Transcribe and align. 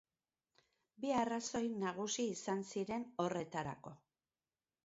Bi 1.03 1.11
arrazoi 1.17 1.61
nagusi 1.85 2.27
izan 2.39 2.65
ziren 2.73 3.07
horretarako. 3.25 3.95